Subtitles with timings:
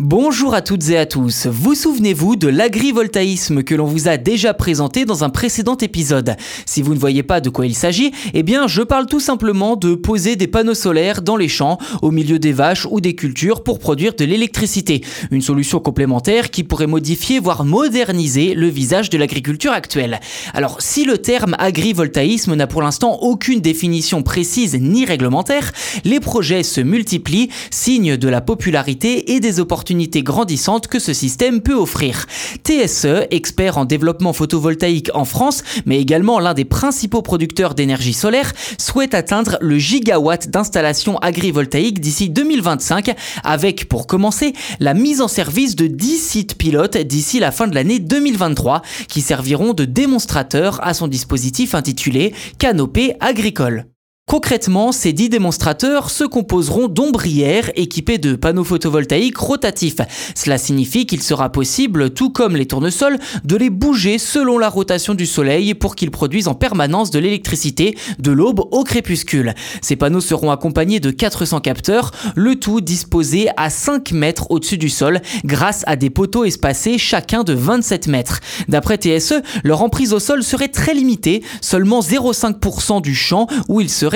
[0.00, 1.46] Bonjour à toutes et à tous.
[1.46, 6.34] Vous souvenez-vous de l'agrivoltaïsme que l'on vous a déjà présenté dans un précédent épisode?
[6.66, 9.76] Si vous ne voyez pas de quoi il s'agit, eh bien je parle tout simplement
[9.76, 13.62] de poser des panneaux solaires dans les champs, au milieu des vaches ou des cultures
[13.62, 15.00] pour produire de l'électricité.
[15.30, 20.18] Une solution complémentaire qui pourrait modifier voire moderniser le visage de l'agriculture actuelle.
[20.54, 25.70] Alors si le terme agrivoltaïsme n'a pour l'instant aucune définition précise ni réglementaire,
[26.02, 29.83] les projets se multiplient, signe de la popularité et des opportunités
[30.22, 32.26] grandissante que ce système peut offrir.
[32.64, 38.52] TSE, expert en développement photovoltaïque en France, mais également l'un des principaux producteurs d'énergie solaire,
[38.78, 45.76] souhaite atteindre le gigawatt d'installations agrivoltaïques d'ici 2025, avec pour commencer la mise en service
[45.76, 50.94] de 10 sites pilotes d'ici la fin de l'année 2023, qui serviront de démonstrateurs à
[50.94, 53.86] son dispositif intitulé Canopée agricole.
[54.26, 60.00] Concrètement, ces 10 démonstrateurs se composeront d'ombrières équipées de panneaux photovoltaïques rotatifs.
[60.34, 65.12] Cela signifie qu'il sera possible, tout comme les tournesols, de les bouger selon la rotation
[65.12, 69.52] du soleil pour qu'ils produisent en permanence de l'électricité de l'aube au crépuscule.
[69.82, 74.88] Ces panneaux seront accompagnés de 400 capteurs, le tout disposé à 5 mètres au-dessus du
[74.88, 78.40] sol grâce à des poteaux espacés chacun de 27 mètres.
[78.68, 83.90] D'après TSE, leur emprise au sol serait très limitée, seulement 0,5% du champ où ils
[83.90, 84.13] seraient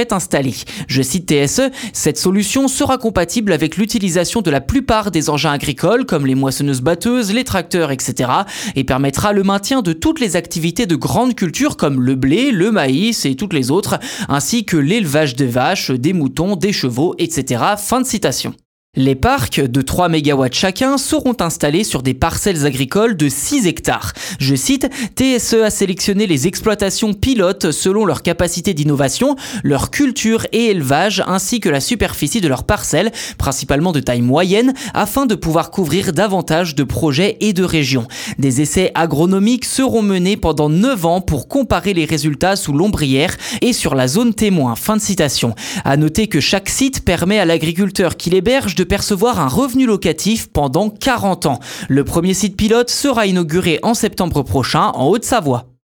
[0.87, 6.07] Je cite TSE, cette solution sera compatible avec l'utilisation de la plupart des engins agricoles
[6.07, 8.31] comme les moissonneuses batteuses, les tracteurs, etc.
[8.77, 12.71] et permettra le maintien de toutes les activités de grandes cultures comme le blé, le
[12.71, 17.63] maïs et toutes les autres, ainsi que l'élevage des vaches, des moutons, des chevaux, etc.
[17.77, 18.55] Fin de citation.
[18.97, 24.15] Les parcs de 3 MW chacun seront installés sur des parcelles agricoles de 6 hectares.
[24.41, 30.69] Je cite, TSE a sélectionné les exploitations pilotes selon leur capacité d'innovation, leur culture et
[30.71, 35.71] élevage ainsi que la superficie de leurs parcelles, principalement de taille moyenne, afin de pouvoir
[35.71, 38.09] couvrir davantage de projets et de régions.
[38.39, 43.75] Des essais agronomiques seront menés pendant 9 ans pour comparer les résultats sous l'ombrière et
[43.75, 44.77] sur la zone témoin.
[44.77, 45.55] Fin de citation.
[45.85, 50.49] À noter que chaque site permet à l'agriculteur qui l'héberge de percevoir un revenu locatif
[50.49, 51.59] pendant 40 ans.
[51.89, 55.78] Le premier site pilote sera inauguré en septembre prochain en Haute-Savoie.